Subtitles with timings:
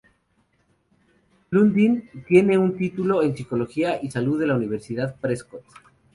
[1.51, 5.61] Lundin tiene un título en Psicología y Salud de la universidad Prescott.